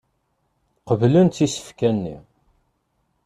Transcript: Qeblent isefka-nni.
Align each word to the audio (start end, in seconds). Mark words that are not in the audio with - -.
Qeblent 0.87 1.43
isefka-nni. 1.45 2.17